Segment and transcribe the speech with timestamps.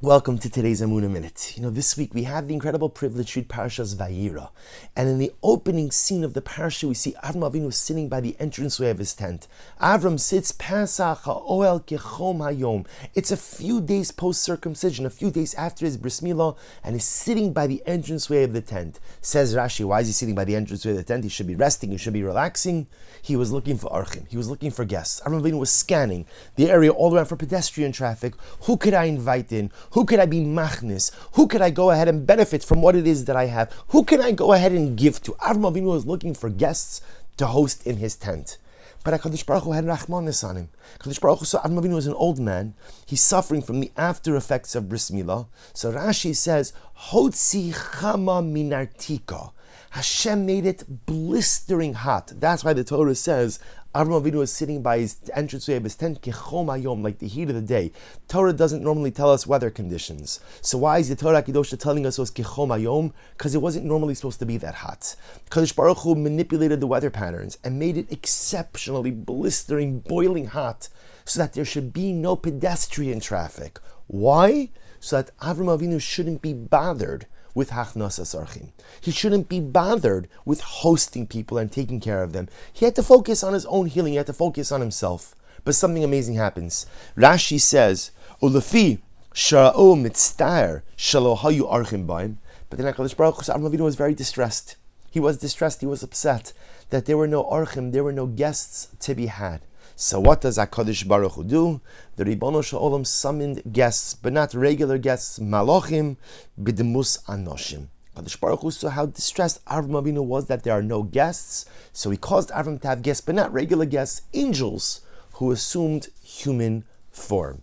[0.00, 1.54] Welcome to today's Amuna Minute.
[1.56, 4.50] You know, this week we have the incredible privilege to read Parashas Vayira.
[4.94, 8.36] And in the opening scene of the parasha, we see Avram Avinu sitting by the
[8.38, 9.48] entranceway of his tent.
[9.80, 12.86] Avram sits Pesach Oel Kechom Hayom.
[13.16, 17.04] It's a few days post circumcision, a few days after his bris milah, and he's
[17.04, 19.00] sitting by the entranceway of the tent.
[19.20, 21.24] Says Rashi, why is he sitting by the entranceway of the tent?
[21.24, 22.86] He should be resting, he should be relaxing.
[23.20, 25.20] He was looking for Archim, he was looking for guests.
[25.26, 26.24] Avram Avinu was scanning
[26.54, 28.34] the area all around for pedestrian traffic.
[28.62, 29.72] Who could I invite in?
[29.92, 31.10] Who could I be machnis?
[31.32, 33.72] Who could I go ahead and benefit from what it is that I have?
[33.88, 35.32] Who can I go ahead and give to?
[35.32, 37.00] Avram Avinu was looking for guests
[37.38, 38.58] to host in his tent.
[39.04, 40.68] But HaKadosh Baruch Hu had Rachmanis on him.
[41.00, 42.74] HaKadosh Baruch Hu saw Avram Avinu was an old man.
[43.06, 45.46] He's suffering from the after effects of bris milah.
[45.72, 46.72] So Rashi says,
[47.10, 49.52] Hotzi chama minartika.
[49.90, 52.32] Hashem made it blistering hot.
[52.36, 53.58] That's why the Torah says
[53.94, 57.54] Avram Avinu was sitting by his entranceway of his tent, ayom, like the heat of
[57.54, 57.90] the day.
[58.28, 60.40] Torah doesn't normally tell us weather conditions.
[60.60, 63.12] So why is the Torah Kedosha telling us it was kechom ayom?
[63.36, 65.16] Because it wasn't normally supposed to be that hot.
[65.50, 70.90] Kadosh Baruch Hu manipulated the weather patterns and made it exceptionally blistering, boiling hot,
[71.24, 73.78] so that there should be no pedestrian traffic.
[74.06, 74.68] Why?
[75.00, 77.26] So that Avram Avinu shouldn't be bothered
[77.58, 78.68] with Hachnasas Archim.
[79.00, 82.48] He shouldn't be bothered with hosting people and taking care of them.
[82.72, 85.34] He had to focus on his own healing, he had to focus on himself.
[85.64, 86.86] But something amazing happens.
[87.16, 89.00] Rashi says, Ulafi
[89.34, 92.38] Shara'o mitztair shalohayu archim baim.
[92.70, 94.76] But then HaKadosh Baruch Hu Avinu was very distressed.
[95.10, 96.52] He was distressed, he was upset
[96.90, 99.62] that there were no archim, there were no guests to be had.
[100.00, 101.80] So what does HaKadosh Baruch Hu do?
[102.14, 106.18] The Ribono Shalom summoned guests, but not regular guests, Malochim,
[106.56, 107.88] B'demus Anoshim.
[108.14, 112.10] HaKadosh Baruch Hu saw how distressed Avram Avinu was that there are no guests, so
[112.10, 115.00] he caused Avram to have guests, but not regular guests, angels
[115.32, 117.62] who assumed human form.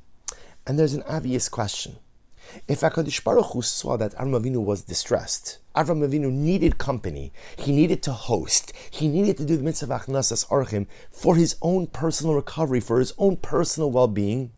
[0.67, 1.99] And there's an obvious question.
[2.67, 7.71] If HaKadosh Baruch Hu saw that Avram Avinu was distressed, Avram Avinu needed company, he
[7.71, 12.35] needed to host, he needed to do the mitzvah achnasas archim for his own personal
[12.35, 14.51] recovery, for his own personal well-being,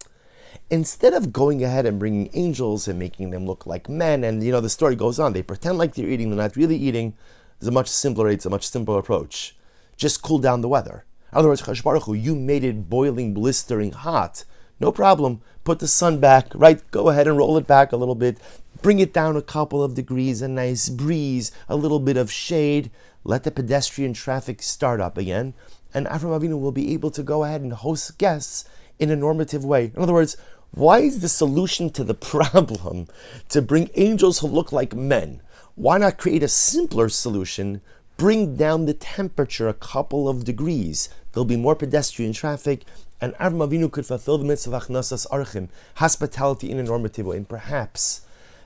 [0.70, 4.52] instead of going ahead and bringing angels and making them look like men, and you
[4.52, 7.16] know the story goes on, they pretend like they're eating, they're not really eating.
[7.58, 9.56] It's a much simpler, it's a much simpler approach.
[9.96, 11.06] Just cool down the weather.
[11.32, 14.44] In other words, Baruch Hu, you made it boiling, blistering hot.
[14.80, 15.42] No problem.
[15.64, 16.82] Put the sun back, right?
[16.92, 18.38] Go ahead and roll it back a little bit.
[18.82, 22.92] Bring it down a couple of degrees, a nice breeze, a little bit of shade.
[23.24, 25.54] Let the pedestrian traffic start up again.
[25.94, 28.66] And Avram Avinu will be able to go ahead and host guests
[29.00, 29.92] in a normative way.
[29.96, 30.38] In other words,
[30.72, 33.08] why is the solution to the problem
[33.50, 35.42] to bring angels who look like men?
[35.76, 37.82] Why not create a simpler solution?
[38.18, 41.08] Bring down the temperature a couple of degrees.
[41.32, 42.84] There'll be more pedestrian traffic,
[43.22, 47.38] and Avram Avinu could fulfill the mitzvah of achnasas archim, hospitality in a normative way.
[47.38, 48.22] And perhaps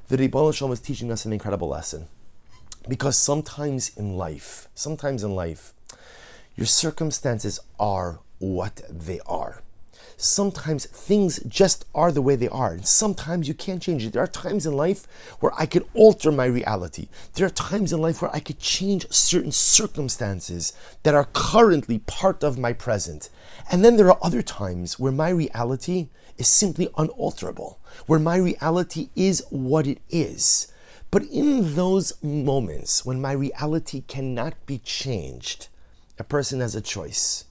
[0.07, 2.05] the Ribbon Shalom is teaching us an incredible lesson.
[2.87, 5.73] Because sometimes in life, sometimes in life,
[6.55, 9.61] your circumstances are what they are
[10.21, 12.73] sometimes things just are the way they are.
[12.73, 14.13] And sometimes you can't change it.
[14.13, 15.07] There are times in life
[15.39, 17.07] where I could alter my reality.
[17.33, 20.73] There are times in life where I could change certain circumstances
[21.03, 23.29] that are currently part of my present.
[23.71, 29.09] And then there are other times where my reality is simply unalterable, where my reality
[29.15, 30.71] is what it is.
[31.09, 35.67] But in those moments when my reality cannot be changed,
[36.17, 37.45] a person has a choice.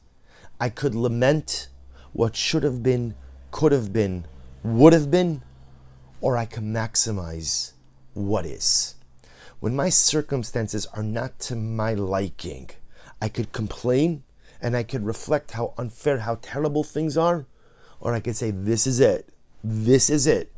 [0.61, 1.69] I could lament
[2.13, 3.15] what should have been,
[3.51, 4.27] could have been,
[4.63, 5.43] would have been,
[6.21, 7.73] or I can maximize
[8.15, 8.95] what is.
[9.61, 12.71] When my circumstances are not to my liking,
[13.21, 14.23] I could complain
[14.61, 17.47] and I could reflect how unfair, how terrible things are,
[18.01, 19.29] or I could say, This is it.
[19.63, 20.51] This is it.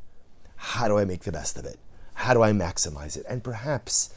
[0.56, 1.78] How do I make the best of it?
[2.14, 3.26] How do I maximize it?
[3.28, 4.14] And perhaps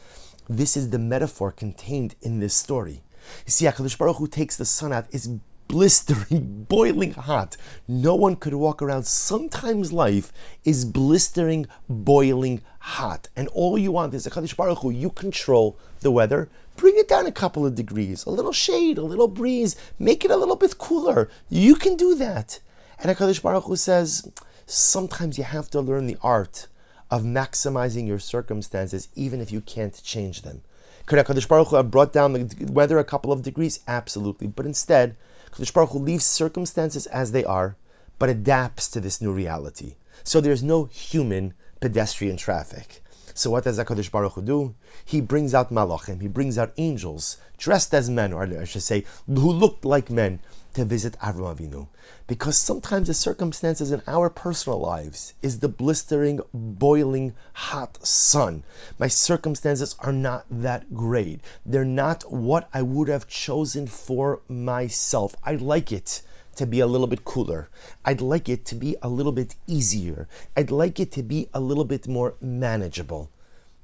[0.48, 3.02] this is the metaphor contained in this story.
[3.46, 5.28] You see, HaKadosh Baruch Hu takes the sun out, is
[5.68, 7.58] blistering, boiling hot.
[7.88, 9.06] No one could walk around.
[9.06, 10.32] Sometimes life
[10.64, 13.28] is blistering, boiling hot.
[13.36, 16.50] And all you want is a Kadosh Baruch Hu, you control the weather.
[16.76, 20.32] Bring it down a couple of degrees, a little shade, a little breeze, make it
[20.32, 21.30] a little bit cooler.
[21.50, 22.60] You can do that.
[23.00, 24.32] And HaKadosh Baruch Hu says,
[24.66, 26.68] sometimes you have to learn the art
[27.12, 30.62] of maximizing your circumstances, even if you can't change them.
[31.06, 33.80] Could HaKadosh Baruch Hu have brought down the weather a couple of degrees?
[33.88, 34.48] Absolutely.
[34.48, 35.16] But instead,
[35.56, 37.78] Kadosh Baruch Hu leaves circumstances as they are,
[38.20, 39.96] but adapts to this new reality.
[40.24, 43.02] So there's no human pedestrian traffic.
[43.38, 44.76] So what does HaKadosh Baruch Hu do?
[45.04, 49.04] He brings out malachim, he brings out angels, dressed as men, or I should say,
[49.28, 50.40] who looked like men,
[50.76, 51.88] to visit Avram Avinu.
[52.28, 58.64] Because sometimes the circumstances in our personal lives is the blistering, boiling, hot sun.
[58.98, 61.42] My circumstances are not that great.
[61.66, 65.36] They're not what I would have chosen for myself.
[65.44, 66.22] I like it
[66.56, 67.70] to be a little bit cooler.
[68.04, 70.28] I'd like it to be a little bit easier.
[70.56, 73.30] I'd like it to be a little bit more manageable.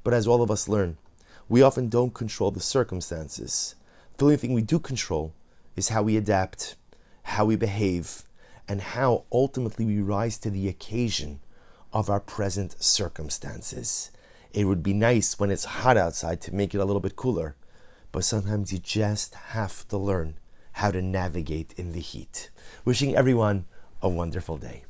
[0.04, 0.98] But as all of us learn,
[1.50, 3.76] we often don't control the circumstances.
[4.18, 5.34] The only thing we do control
[5.76, 6.76] is how we adapt,
[7.24, 8.24] how we behave,
[8.68, 11.40] and how ultimately we rise to the occasion
[11.94, 14.12] of our present circumstances.
[14.54, 17.56] It would be nice when it's hot outside to make it a little bit cooler,
[18.12, 20.36] but sometimes you just have to learn
[20.82, 22.50] how to navigate in the heat.
[22.86, 23.66] Wishing everyone
[24.02, 24.82] a wonderful day.